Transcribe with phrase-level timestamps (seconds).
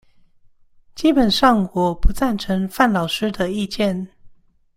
[0.95, 4.09] 基本上我不贊成范老師的意見